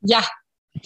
[0.00, 0.24] Ja,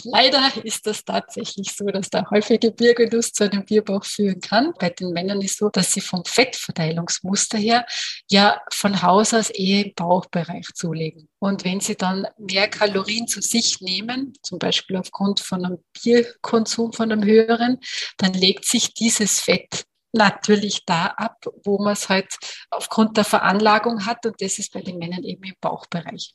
[0.03, 4.73] Leider ist das tatsächlich so, dass der häufige Biergenuss zu einem Bierbauch führen kann.
[4.79, 7.85] Bei den Männern ist so, dass sie vom Fettverteilungsmuster her
[8.31, 11.29] ja von Haus aus eher im Bauchbereich zulegen.
[11.39, 16.93] Und wenn sie dann mehr Kalorien zu sich nehmen, zum Beispiel aufgrund von einem Bierkonsum
[16.95, 17.79] von einem höheren,
[18.17, 22.39] dann legt sich dieses Fett natürlich da ab, wo man es halt
[22.71, 24.25] aufgrund der Veranlagung hat.
[24.25, 26.35] Und das ist bei den Männern eben im Bauchbereich.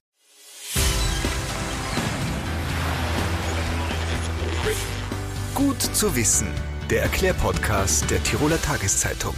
[5.55, 6.47] Gut zu wissen,
[6.89, 9.33] der Erklärpodcast der Tiroler Tageszeitung.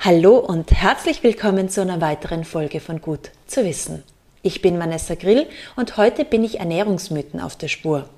[0.00, 4.02] Hallo und herzlich willkommen zu einer weiteren Folge von Gut zu wissen.
[4.42, 8.08] Ich bin Vanessa Grill und heute bin ich Ernährungsmythen auf der Spur.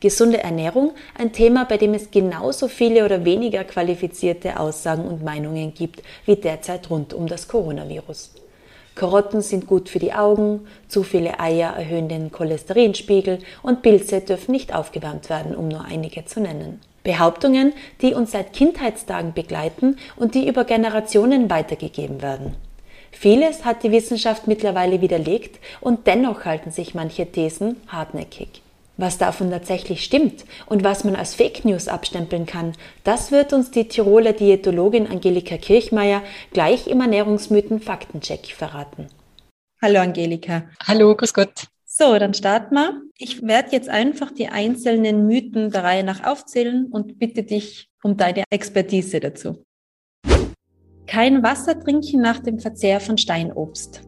[0.00, 5.72] Gesunde Ernährung, ein Thema, bei dem es genauso viele oder weniger qualifizierte Aussagen und Meinungen
[5.74, 8.43] gibt wie derzeit rund um das Coronavirus.
[8.94, 14.52] Karotten sind gut für die Augen, zu viele Eier erhöhen den Cholesterinspiegel und Pilze dürfen
[14.52, 16.80] nicht aufgewärmt werden, um nur einige zu nennen.
[17.02, 22.54] Behauptungen, die uns seit Kindheitstagen begleiten und die über Generationen weitergegeben werden.
[23.12, 28.63] Vieles hat die Wissenschaft mittlerweile widerlegt und dennoch halten sich manche Thesen hartnäckig.
[28.96, 33.72] Was davon tatsächlich stimmt und was man als Fake News abstempeln kann, das wird uns
[33.72, 39.08] die Tiroler Diätologin Angelika Kirchmeier gleich im Ernährungsmythen Faktencheck verraten.
[39.82, 40.70] Hallo Angelika.
[40.86, 41.66] Hallo, grüß Gott.
[41.84, 43.02] So, dann starten wir.
[43.18, 48.16] Ich werde jetzt einfach die einzelnen Mythen der Reihe nach aufzählen und bitte dich um
[48.16, 49.64] deine Expertise dazu.
[51.06, 54.02] Kein Wasser trinken nach dem Verzehr von Steinobst.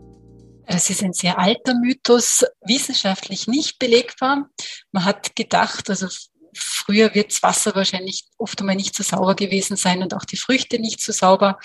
[0.67, 4.49] Das ist ein sehr alter Mythos, wissenschaftlich nicht belegbar.
[4.93, 6.09] Man hat gedacht, also
[6.55, 10.37] früher wird das Wasser wahrscheinlich oft einmal nicht so sauber gewesen sein und auch die
[10.37, 11.59] Früchte nicht so sauber.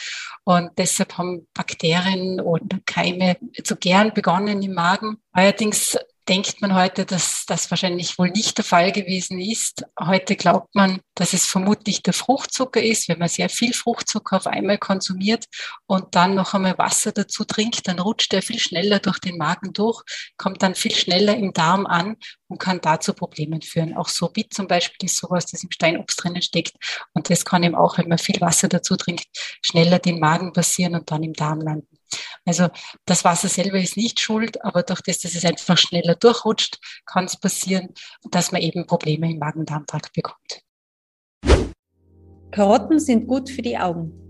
[0.44, 5.18] Und deshalb haben Bakterien oder Keime zu gern begonnen im Magen.
[5.32, 5.98] Allerdings
[6.32, 9.84] denkt man heute, dass das wahrscheinlich wohl nicht der Fall gewesen ist.
[10.00, 13.10] Heute glaubt man, dass es vermutlich der Fruchtzucker ist.
[13.10, 15.44] Wenn man sehr viel Fruchtzucker auf einmal konsumiert
[15.88, 19.73] und dann noch einmal Wasser dazu trinkt, dann rutscht er viel schneller durch den Magen
[19.73, 20.04] durch,
[20.38, 22.16] kommt dann viel schneller im Darm an
[22.48, 23.98] und kann dazu Problemen führen.
[23.98, 26.78] Auch Sorbit zum Beispiel ist sowas, das im Steinobst drinnen steckt.
[27.11, 29.26] Und das kann eben auch, wenn man viel Wasser dazu trinkt,
[29.66, 32.01] schneller den Magen passieren und dann im Darm landen.
[32.45, 32.70] Also
[33.05, 37.26] das Wasser selber ist nicht schuld, aber durch das, dass es einfach schneller durchrutscht, kann
[37.26, 37.89] es passieren,
[38.30, 40.61] dass man eben Probleme im Magen-Darm-Trakt bekommt.
[42.52, 44.22] Karotten sind gut für die Augen.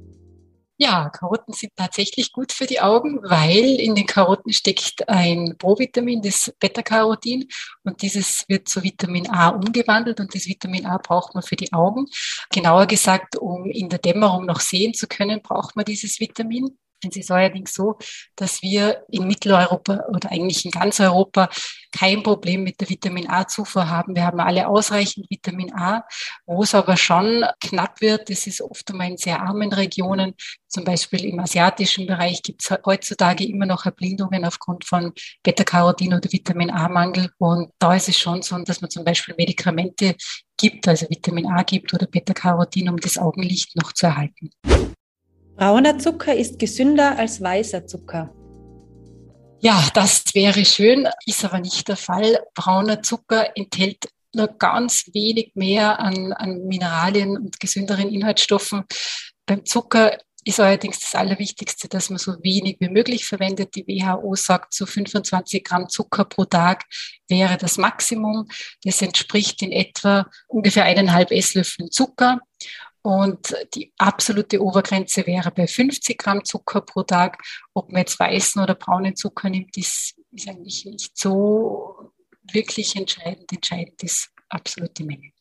[0.84, 6.24] Ja, Karotten sind tatsächlich gut für die Augen, weil in den Karotten steckt ein Provitamin,
[6.24, 7.48] das Beta-Carotin,
[7.84, 11.72] und dieses wird zu Vitamin A umgewandelt und das Vitamin A braucht man für die
[11.72, 12.08] Augen.
[12.52, 16.80] Genauer gesagt, um in der Dämmerung noch sehen zu können, braucht man dieses Vitamin.
[17.10, 17.98] Es ist allerdings so,
[18.36, 21.50] dass wir in Mitteleuropa oder eigentlich in ganz Europa
[21.92, 24.16] kein Problem mit der Vitamin A-Zufuhr haben.
[24.16, 26.04] Wir haben alle ausreichend Vitamin A.
[26.46, 30.36] Wo es aber schon knapp wird, das ist oft einmal in sehr armen Regionen,
[30.72, 35.12] zum Beispiel im asiatischen Bereich gibt es heutzutage immer noch Erblindungen aufgrund von
[35.44, 37.30] Beta-Carotin oder Vitamin A-Mangel.
[37.40, 40.16] Und da ist es schon so, dass man zum Beispiel Medikamente
[40.56, 44.52] gibt, also Vitamin A gibt oder Beta-Carotin, um das Augenlicht noch zu erhalten.
[45.56, 48.34] Brauner Zucker ist gesünder als weißer Zucker.
[49.60, 52.40] Ja, das wäre schön, ist aber nicht der Fall.
[52.56, 58.86] Brauner Zucker enthält nur ganz wenig mehr an, an Mineralien und gesünderen Inhaltsstoffen.
[59.46, 63.76] Beim Zucker ist allerdings das Allerwichtigste, dass man so wenig wie möglich verwendet.
[63.76, 66.86] Die WHO sagt, so 25 Gramm Zucker pro Tag
[67.28, 68.48] wäre das Maximum.
[68.84, 72.40] Das entspricht in etwa ungefähr eineinhalb Esslöffeln Zucker.
[73.04, 77.42] Und die absolute Obergrenze wäre bei 50 Gramm Zucker pro Tag.
[77.74, 82.12] Ob man jetzt weißen oder braunen Zucker nimmt, ist, ist eigentlich nicht so
[82.52, 83.52] wirklich entscheidend.
[83.52, 85.32] Entscheidend ist absolut die Menge.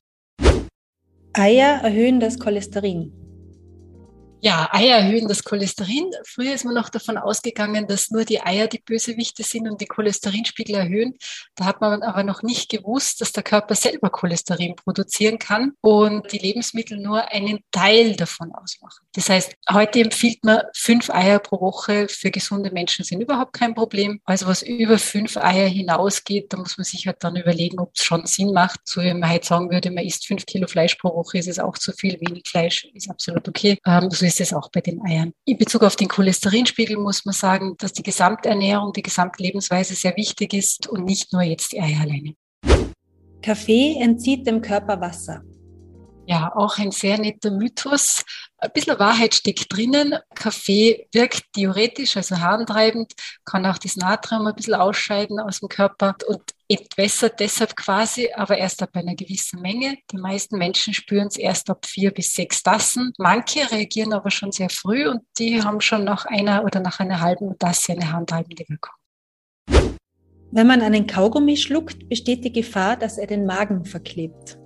[1.35, 3.30] Eier erhöhen das Cholesterin.
[4.43, 6.11] Ja, Eier erhöhen das Cholesterin.
[6.25, 9.87] Früher ist man noch davon ausgegangen, dass nur die Eier die Bösewichte sind und die
[9.87, 11.19] Cholesterinspiegel erhöhen.
[11.57, 16.33] Da hat man aber noch nicht gewusst, dass der Körper selber Cholesterin produzieren kann und
[16.33, 19.05] die Lebensmittel nur einen Teil davon ausmachen.
[19.13, 23.75] Das heißt, heute empfiehlt man fünf Eier pro Woche für gesunde Menschen sind überhaupt kein
[23.75, 24.23] Problem.
[24.25, 28.05] Also was über fünf Eier hinausgeht, da muss man sich halt dann überlegen, ob es
[28.05, 28.81] schon Sinn macht.
[28.85, 31.59] So wie man halt sagen würde, man isst fünf Kilo Fleisch pro Woche, ist es
[31.59, 32.19] auch zu viel.
[32.21, 33.77] Wenig Fleisch ist absolut okay.
[33.85, 35.33] Ähm, so ist es auch bei den Eiern.
[35.45, 40.55] In Bezug auf den Cholesterinspiegel muss man sagen, dass die Gesamternährung, die Gesamtlebensweise sehr wichtig
[40.55, 42.35] ist und nicht nur jetzt die Eier alleine.
[43.43, 45.43] Kaffee entzieht dem Körper Wasser.
[46.27, 48.23] Ja, auch ein sehr netter Mythos.
[48.59, 50.15] Ein bisschen Wahrheit steckt drinnen.
[50.35, 53.13] Kaffee wirkt theoretisch, also harntreibend,
[53.45, 56.15] kann auch das Natrium ein bisschen ausscheiden aus dem Körper.
[56.29, 59.99] Und entwässert deshalb quasi, aber erst ab einer gewissen Menge.
[60.13, 63.13] Die meisten Menschen spüren es erst ab vier bis sechs Tassen.
[63.19, 67.21] Manche reagieren aber schon sehr früh und die haben schon nach einer oder nach einer
[67.21, 68.95] halben Tasse eine handhaltende Wirkung.
[70.53, 74.59] Wenn man einen Kaugummi schluckt, besteht die Gefahr, dass er den Magen verklebt.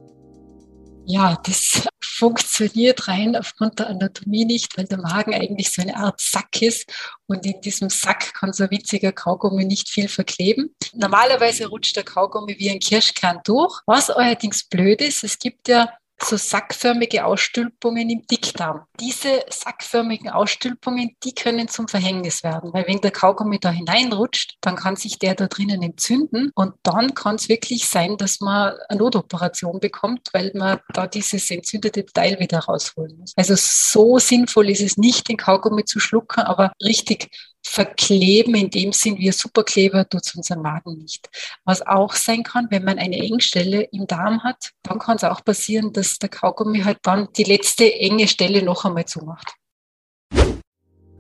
[1.07, 6.21] Ja, das funktioniert rein aufgrund der Anatomie nicht, weil der Magen eigentlich so eine Art
[6.21, 6.93] Sack ist
[7.27, 10.75] und in diesem Sack kann so ein witziger Kaugummi nicht viel verkleben.
[10.93, 13.81] Normalerweise rutscht der Kaugummi wie ein Kirschkern durch.
[13.87, 18.85] Was allerdings blöd ist, es gibt ja so sackförmige Ausstülpungen im Dickdarm.
[19.01, 24.77] Diese sackförmigen Ausstülpungen, die können zum Verhängnis werden, weil wenn der Kaugummi da hineinrutscht, dann
[24.77, 28.99] kann sich der da drinnen entzünden und dann kann es wirklich sein, dass man eine
[28.99, 33.33] Notoperation bekommt, weil man da dieses entzündete Teil wieder rausholen muss.
[33.37, 37.31] Also so sinnvoll ist es nicht, den Kaugummi zu schlucken, aber richtig
[37.67, 41.29] verkleben in dem Sinn wie ein Superkleber tut es unseren Magen nicht.
[41.65, 45.45] Was auch sein kann, wenn man eine Engstelle im Darm hat, dann kann es auch
[45.45, 49.55] passieren, dass der Kaugummi halt dann die letzte enge Stelle noch einmal zumacht.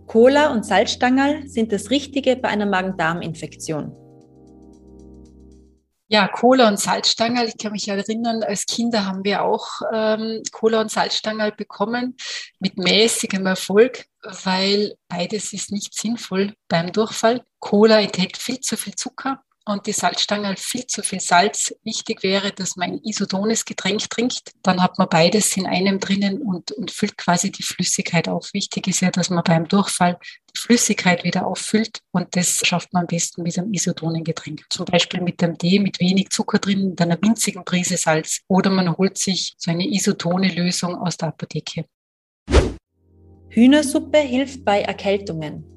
[0.06, 4.03] Cola und Salzstangerl sind das Richtige bei einer Magen-Darm-Infektion.
[6.14, 7.48] Ja, Cola und Salzstangerl.
[7.48, 12.16] Ich kann mich erinnern, als Kinder haben wir auch ähm, Cola und Salzstangerl bekommen
[12.60, 17.42] mit mäßigem Erfolg, weil beides ist nicht sinnvoll beim Durchfall.
[17.58, 21.74] Cola enthält viel zu viel Zucker und die Salzstange viel zu viel Salz.
[21.84, 24.52] Wichtig wäre, dass man ein isotones Getränk trinkt.
[24.62, 28.50] Dann hat man beides in einem drinnen und, und füllt quasi die Flüssigkeit auf.
[28.52, 30.18] Wichtig ist ja, dass man beim Durchfall
[30.54, 34.64] die Flüssigkeit wieder auffüllt und das schafft man am besten mit einem isotonen Getränk.
[34.70, 38.40] Zum Beispiel mit einem Tee mit wenig Zucker drin und einer winzigen Prise Salz.
[38.48, 41.86] Oder man holt sich so eine isotone Lösung aus der Apotheke.
[43.48, 45.73] Hühnersuppe hilft bei Erkältungen.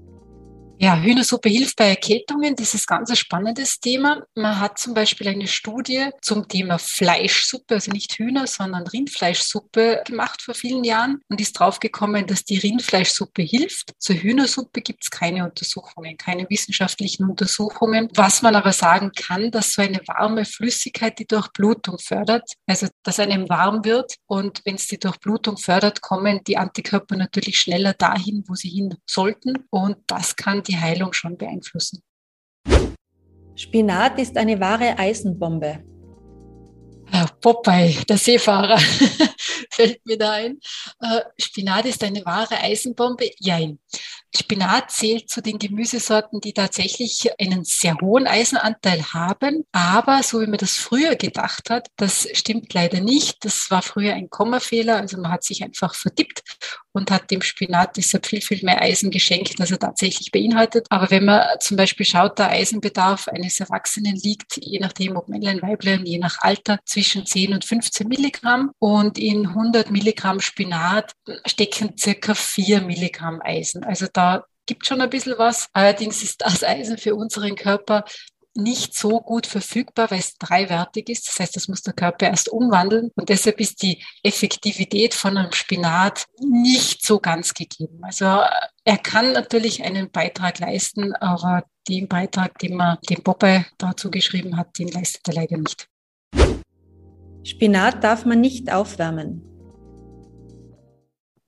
[0.80, 2.56] Ja, Hühnersuppe hilft bei Erkältungen.
[2.56, 4.24] Das ist ganz ein spannendes Thema.
[4.36, 10.44] Man hat zum Beispiel eine Studie zum Thema Fleischsuppe, also nicht Hühner, sondern Rindfleischsuppe gemacht
[10.44, 13.94] vor vielen Jahren und ist draufgekommen, dass die Rindfleischsuppe hilft.
[13.98, 18.10] Zur Hühnersuppe gibt es keine Untersuchungen, keine wissenschaftlichen Untersuchungen.
[18.14, 23.20] Was man aber sagen kann, dass so eine warme Flüssigkeit die Durchblutung fördert, also dass
[23.20, 28.44] einem warm wird und wenn es die Durchblutung fördert, kommen die Antikörper natürlich schneller dahin,
[28.48, 32.02] wo sie hin sollten und das kann die Heilung schon beeinflussen.
[33.56, 35.84] Spinat ist eine wahre Eisenbombe.
[37.42, 38.78] Popeye, der Seefahrer,
[39.72, 40.60] fällt mir da ein.
[41.02, 43.30] Äh, Spinat ist eine wahre Eisenbombe?
[43.38, 43.80] Jein.
[44.36, 49.66] Spinat zählt zu den Gemüsesorten, die tatsächlich einen sehr hohen Eisenanteil haben.
[49.72, 53.46] Aber so wie man das früher gedacht hat, das stimmt leider nicht.
[53.46, 54.98] Das war früher ein Kommafehler.
[54.98, 56.44] Also man hat sich einfach vertippt
[56.98, 60.88] und hat dem Spinat deshalb viel, viel mehr Eisen geschenkt, als er tatsächlich beinhaltet.
[60.90, 65.62] Aber wenn man zum Beispiel schaut, der Eisenbedarf eines Erwachsenen liegt, je nachdem ob Männlein,
[65.62, 68.72] Weiblein, je nach Alter, zwischen 10 und 15 Milligramm.
[68.80, 71.14] Und in 100 Milligramm Spinat
[71.46, 73.84] stecken circa 4 Milligramm Eisen.
[73.84, 75.70] Also da gibt schon ein bisschen was.
[75.74, 78.06] Allerdings ist das Eisen für unseren Körper
[78.58, 81.28] nicht so gut verfügbar, weil es dreiwertig ist.
[81.28, 83.12] Das heißt, das muss der Körper erst umwandeln.
[83.16, 88.00] Und deshalb ist die Effektivität von einem Spinat nicht so ganz gegeben.
[88.02, 88.26] Also
[88.84, 94.58] er kann natürlich einen Beitrag leisten, aber den Beitrag, den man dem Popeye dazu geschrieben
[94.58, 95.88] hat, den leistet er leider nicht.
[97.44, 99.44] Spinat darf man nicht aufwärmen.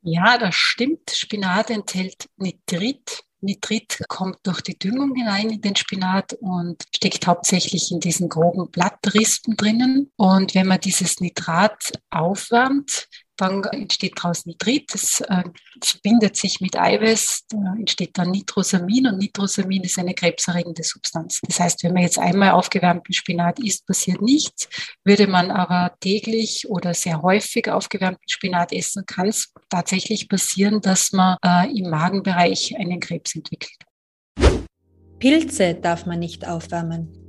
[0.02, 1.12] Ja, das stimmt.
[1.12, 3.24] Spinat enthält Nitrit.
[3.42, 8.70] Nitrit kommt durch die Düngung hinein in den Spinat und steckt hauptsächlich in diesen groben
[8.70, 10.12] Blattrispen drinnen.
[10.16, 13.08] Und wenn man dieses Nitrat aufwärmt,
[13.40, 15.44] dann entsteht daraus Nitrit, das äh,
[15.82, 21.40] verbindet sich mit Eiweiß, da entsteht dann Nitrosamin und Nitrosamin ist eine krebserregende Substanz.
[21.48, 24.68] Das heißt, wenn man jetzt einmal aufgewärmten Spinat isst, passiert nichts.
[25.04, 31.12] Würde man aber täglich oder sehr häufig aufgewärmten Spinat essen, kann es tatsächlich passieren, dass
[31.12, 33.78] man äh, im Magenbereich einen Krebs entwickelt.
[35.20, 37.29] Pilze darf man nicht aufwärmen.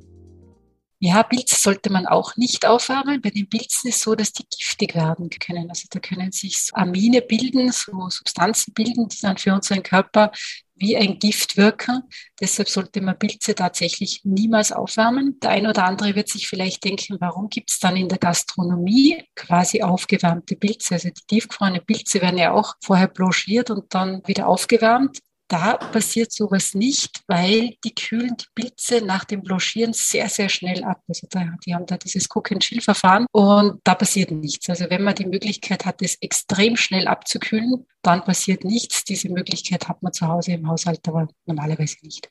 [1.03, 3.23] Ja, Pilze sollte man auch nicht aufwärmen.
[3.23, 5.71] Bei den Pilzen ist es so, dass die giftig werden können.
[5.71, 10.31] Also da können sich so Amine bilden, so Substanzen bilden, die dann für unseren Körper
[10.75, 12.03] wie ein Gift wirken.
[12.39, 15.41] Deshalb sollte man Pilze tatsächlich niemals aufwärmen.
[15.41, 19.25] Der ein oder andere wird sich vielleicht denken, warum gibt es dann in der Gastronomie
[19.35, 20.95] quasi aufgewärmte Pilze?
[20.95, 25.19] Also die tiefgefrorenen Pilze werden ja auch vorher blanchiert und dann wieder aufgewärmt.
[25.51, 30.85] Da passiert sowas nicht, weil die kühlen die Pilze nach dem Blanchieren sehr, sehr schnell
[30.85, 31.03] ab.
[31.09, 34.71] Also da, die haben da dieses Cook-and-Chill-Verfahren und da passiert nichts.
[34.71, 39.03] Also wenn man die Möglichkeit hat, es extrem schnell abzukühlen, dann passiert nichts.
[39.03, 42.31] Diese Möglichkeit hat man zu Hause im Haushalt aber normalerweise nicht.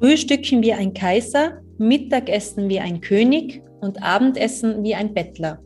[0.00, 5.60] Frühstücken wie ein Kaiser Mittagessen wie ein König und Abendessen wie ein Bettler.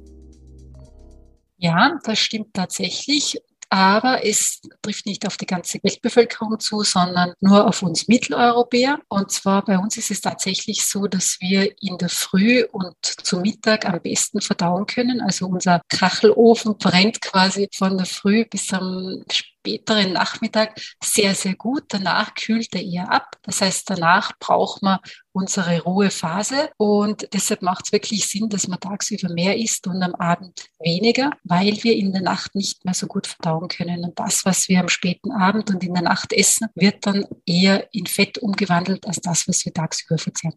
[1.57, 3.39] Ja, das stimmt tatsächlich.
[3.71, 8.99] Aber es trifft nicht auf die ganze Weltbevölkerung zu, sondern nur auf uns Mitteleuropäer.
[9.09, 13.41] Und zwar bei uns ist es tatsächlich so, dass wir in der Früh und zu
[13.41, 15.21] Mittag am besten verdauen können.
[15.21, 19.23] Also unser Kachelofen brennt quasi von der Früh bis am
[19.69, 21.85] späteren Nachmittag sehr, sehr gut.
[21.89, 23.37] Danach kühlt er eher ab.
[23.43, 24.99] Das heißt, danach braucht man
[25.33, 30.15] unsere Ruhephase und deshalb macht es wirklich Sinn, dass man tagsüber mehr isst und am
[30.15, 34.05] Abend weniger, weil wir in der Nacht nicht mehr so gut verdauen können.
[34.05, 37.89] Und das, was wir am späten Abend und in der Nacht essen, wird dann eher
[37.93, 40.55] in Fett umgewandelt als das, was wir tagsüber verzehren.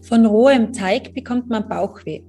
[0.00, 2.22] Von rohem Teig bekommt man Bauchweh.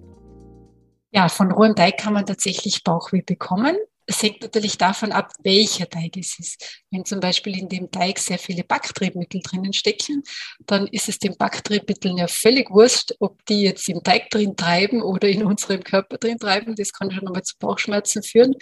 [1.12, 3.76] Ja, von rohem Teig kann man tatsächlich Bauchweh bekommen.
[4.10, 6.82] Es hängt natürlich davon ab, welcher Teig es ist.
[6.90, 10.24] Wenn zum Beispiel in dem Teig sehr viele Backtriebmittel drinnen stecken,
[10.66, 15.04] dann ist es den Backtriebmitteln ja völlig wurscht, ob die jetzt im Teig drin treiben
[15.04, 16.74] oder in unserem Körper drin treiben.
[16.76, 18.56] Das kann schon einmal zu Bauchschmerzen führen.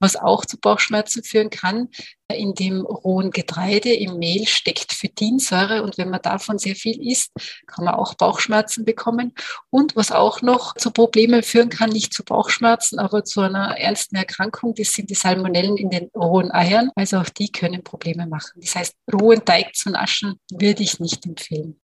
[0.00, 1.90] Was auch zu Bauchschmerzen führen kann,
[2.32, 7.32] in dem rohen Getreide, im Mehl steckt Phytinsäure und wenn man davon sehr viel isst,
[7.66, 9.32] kann man auch Bauchschmerzen bekommen.
[9.70, 14.16] Und was auch noch zu Problemen führen kann, nicht zu Bauchschmerzen, aber zu einer ernsten
[14.16, 16.90] Erkrankung, das sind die Salmonellen in den rohen Eiern.
[16.94, 18.60] Also auch die können Probleme machen.
[18.60, 21.80] Das heißt, rohen Teig zu naschen würde ich nicht empfehlen.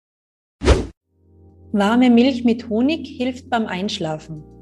[1.72, 4.59] Warme Milch mit Honig hilft beim Einschlafen.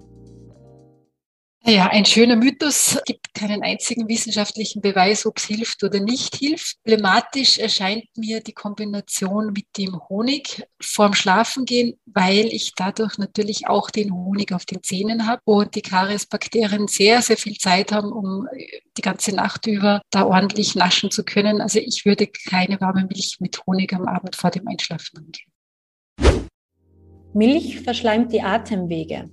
[1.70, 2.98] Ja, ein schöner Mythos.
[3.06, 6.78] Gibt keinen einzigen wissenschaftlichen Beweis, ob es hilft oder nicht hilft.
[6.82, 13.92] Problematisch erscheint mir die Kombination mit dem Honig vorm Schlafengehen, weil ich dadurch natürlich auch
[13.92, 18.48] den Honig auf den Zähnen habe und die Kariesbakterien sehr, sehr viel Zeit haben, um
[18.98, 21.60] die ganze Nacht über da ordentlich naschen zu können.
[21.60, 26.48] Also ich würde keine warme Milch mit Honig am Abend vor dem Einschlafen angehen.
[27.34, 29.30] Milch verschleimt die Atemwege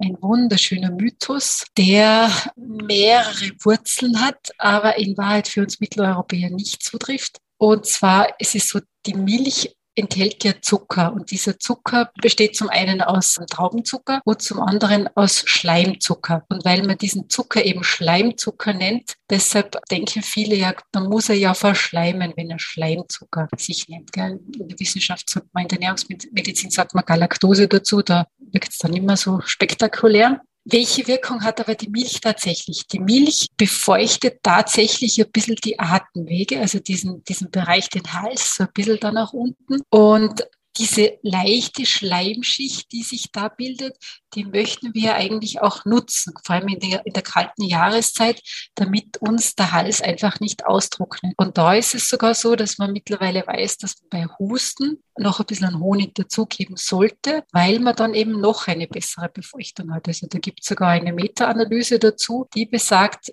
[0.00, 7.38] ein wunderschöner Mythos, der mehrere Wurzeln hat, aber in Wahrheit für uns Mitteleuropäer nicht zutrifft.
[7.58, 12.68] Und zwar es ist so, die Milch enthält ja Zucker und dieser Zucker besteht zum
[12.68, 16.44] einen aus Traubenzucker und zum anderen aus Schleimzucker.
[16.48, 21.36] Und weil man diesen Zucker eben Schleimzucker nennt, deshalb denken viele ja, dann muss er
[21.36, 24.12] ja verschleimen, wenn er Schleimzucker sich nennt.
[24.12, 24.40] Gell?
[24.58, 28.78] In der Wissenschaft sagt man, in der Ernährungsmedizin sagt man Galaktose dazu, da wirkt es
[28.78, 30.40] dann immer so spektakulär.
[30.72, 32.86] Welche Wirkung hat aber die Milch tatsächlich?
[32.86, 38.64] Die Milch befeuchtet tatsächlich ein bisschen die Atemwege, also diesen, diesen Bereich, den Hals, so
[38.64, 39.80] ein bisschen da nach unten.
[39.90, 40.46] Und
[40.76, 43.96] diese leichte Schleimschicht, die sich da bildet,
[44.34, 48.40] die möchten wir eigentlich auch nutzen, vor allem in der, in der, kalten Jahreszeit,
[48.76, 51.34] damit uns der Hals einfach nicht austrocknet.
[51.36, 55.40] Und da ist es sogar so, dass man mittlerweile weiß, dass man bei Husten noch
[55.40, 60.06] ein bisschen Honig dazugeben sollte, weil man dann eben noch eine bessere Befeuchtung hat.
[60.08, 63.32] Also da gibt es sogar eine Meta-Analyse dazu, die besagt,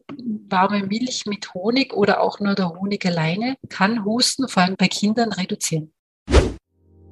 [0.50, 4.88] warme Milch mit Honig oder auch nur der Honig alleine kann Husten vor allem bei
[4.88, 5.94] Kindern reduzieren.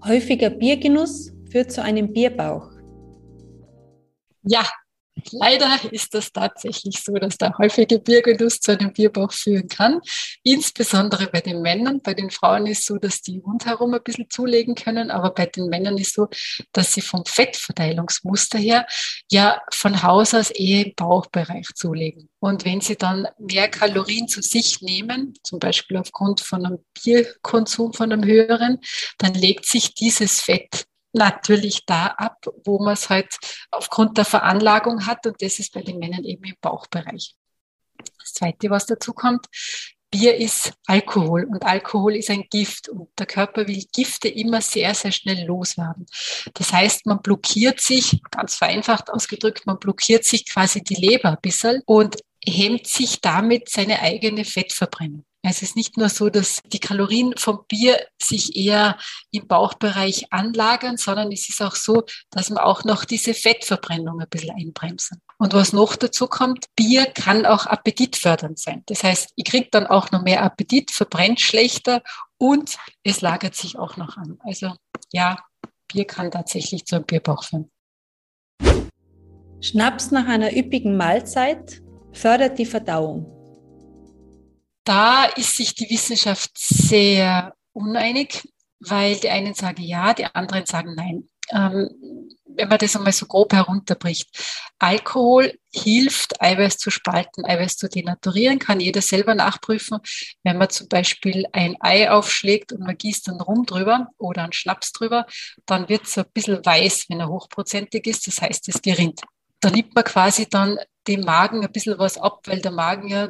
[0.07, 2.69] Häufiger Biergenuss führt zu einem Bierbauch.
[4.43, 4.63] Ja,
[5.31, 10.01] Leider ist das tatsächlich so, dass der häufige Biergenuss zu einem Bierbauch führen kann.
[10.43, 12.01] Insbesondere bei den Männern.
[12.01, 15.67] Bei den Frauen ist so, dass die rundherum ein bisschen zulegen können, aber bei den
[15.67, 16.27] Männern ist so,
[16.71, 18.85] dass sie vom Fettverteilungsmuster her
[19.31, 22.29] ja von Haus aus eher im Bauchbereich zulegen.
[22.39, 27.93] Und wenn sie dann mehr Kalorien zu sich nehmen, zum Beispiel aufgrund von einem Bierkonsum
[27.93, 28.79] von einem höheren,
[29.17, 33.37] dann legt sich dieses Fett natürlich da ab, wo man es halt
[33.71, 37.35] aufgrund der Veranlagung hat und das ist bei den Männern eben im Bauchbereich.
[38.19, 39.47] Das Zweite, was dazu kommt,
[40.11, 44.93] Bier ist Alkohol und Alkohol ist ein Gift und der Körper will Gifte immer sehr,
[44.93, 46.05] sehr schnell loswerden.
[46.53, 51.41] Das heißt, man blockiert sich, ganz vereinfacht ausgedrückt, man blockiert sich quasi die Leber ein
[51.41, 52.17] bisschen und
[52.47, 55.25] hemmt sich damit seine eigene Fettverbrennung.
[55.47, 58.97] Es ist nicht nur so, dass die Kalorien vom Bier sich eher
[59.31, 64.27] im Bauchbereich anlagern, sondern es ist auch so, dass man auch noch diese Fettverbrennung ein
[64.27, 65.21] bisschen einbremsen.
[65.37, 68.81] Und was noch dazu kommt, Bier kann auch appetitfördernd sein.
[68.87, 72.01] Das heißt, ihr kriegt dann auch noch mehr Appetit, verbrennt schlechter
[72.37, 74.39] und es lagert sich auch noch an.
[74.43, 74.73] Also
[75.13, 75.37] ja,
[75.87, 77.69] Bier kann tatsächlich zu einem Bierbauch führen.
[79.61, 81.81] Schnaps nach einer üppigen Mahlzeit
[82.13, 83.35] fördert die Verdauung
[84.85, 88.47] da ist sich die Wissenschaft sehr uneinig,
[88.79, 91.27] weil die einen sagen ja, die anderen sagen nein.
[91.51, 91.89] Ähm,
[92.57, 94.29] wenn man das einmal so grob herunterbricht.
[94.79, 99.99] Alkohol hilft, Eiweiß zu spalten, Eiweiß zu denaturieren, kann jeder selber nachprüfen.
[100.43, 104.53] Wenn man zum Beispiel ein Ei aufschlägt und man gießt dann rum drüber oder einen
[104.53, 105.25] Schnaps drüber,
[105.65, 108.27] dann wird es ein bisschen weiß, wenn er hochprozentig ist.
[108.27, 109.21] Das heißt, es gerinnt.
[109.59, 110.77] Da nimmt man quasi dann
[111.07, 113.29] dem Magen ein bisschen was ab, weil der Magen ja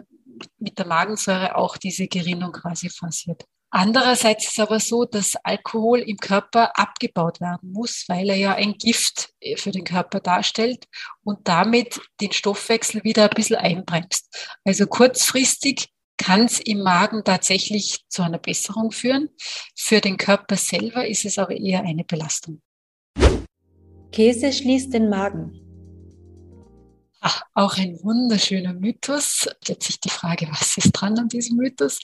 [0.57, 3.45] mit der Magensäure auch diese Gerinnung quasi forciert.
[3.77, 8.55] Andererseits ist es aber so, dass Alkohol im Körper abgebaut werden muss, weil er ja
[8.55, 10.85] ein Gift äh, für den Körper darstellt
[11.23, 14.55] und damit den Stoffwechsel wieder ein bisschen einbremst.
[14.63, 19.27] Also kurzfristig kann es im Magen tatsächlich zu einer Besserung führen.
[19.75, 22.61] Für den Körper selber ist es aber eher eine Belastung.
[24.13, 25.64] Käse schließt den Magen.
[27.27, 29.49] Ach, auch ein wunderschöner Mythos.
[29.65, 31.97] Jetzt sich die Frage, was ist dran an diesem Mythos?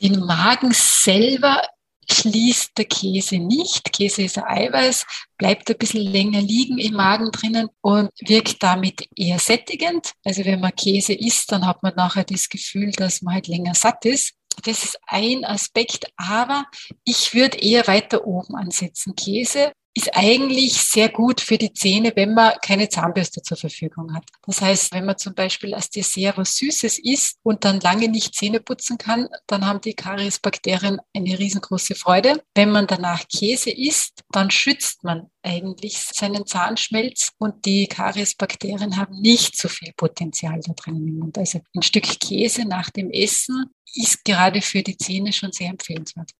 [0.00, 1.62] Den Magen selber
[2.08, 3.92] schließt der Käse nicht.
[3.92, 5.04] Käse ist ein Eiweiß,
[5.36, 10.12] bleibt ein bisschen länger liegen im Magen drinnen und wirkt damit eher sättigend.
[10.24, 13.74] Also wenn man Käse isst, dann hat man nachher das Gefühl, dass man halt länger
[13.74, 14.34] satt ist.
[14.62, 16.66] Das ist ein Aspekt, aber
[17.04, 19.16] ich würde eher weiter oben ansetzen.
[19.16, 24.24] Käse ist eigentlich sehr gut für die Zähne, wenn man keine Zahnbürste zur Verfügung hat.
[24.46, 28.34] Das heißt, wenn man zum Beispiel als Dessert was Süßes isst und dann lange nicht
[28.34, 32.42] Zähne putzen kann, dann haben die Kariesbakterien eine riesengroße Freude.
[32.54, 39.18] Wenn man danach Käse isst, dann schützt man eigentlich seinen Zahnschmelz und die Kariesbakterien haben
[39.20, 41.38] nicht so viel Potenzial da drinnen im Mund.
[41.38, 46.32] Also ein Stück Käse nach dem Essen ist gerade für die Zähne schon sehr empfehlenswert.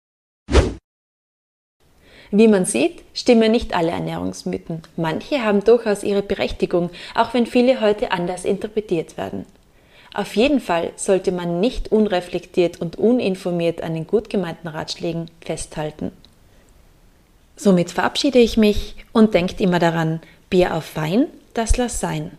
[2.30, 4.82] Wie man sieht, stimmen nicht alle Ernährungsmythen.
[4.96, 9.46] Manche haben durchaus ihre Berechtigung, auch wenn viele heute anders interpretiert werden.
[10.12, 16.10] Auf jeden Fall sollte man nicht unreflektiert und uninformiert an den gut gemeinten Ratschlägen festhalten.
[17.54, 22.32] Somit verabschiede ich mich und denkt immer daran, Bier auf Wein, das lass sein.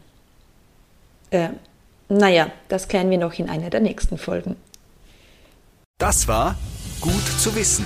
[1.30, 1.50] Äh,
[2.10, 4.56] naja, das klären wir noch in einer der nächsten Folgen.
[5.98, 6.56] Das war
[7.00, 7.86] Gut zu wissen